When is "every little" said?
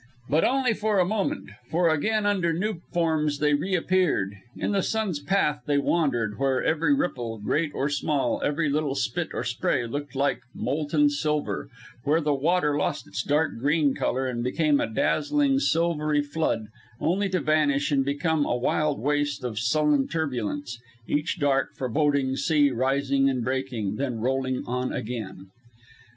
8.43-8.95